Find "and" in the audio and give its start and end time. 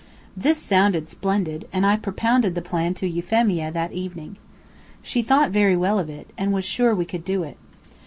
1.71-1.85, 6.39-6.51